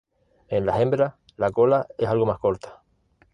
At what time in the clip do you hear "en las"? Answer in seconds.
0.47-0.79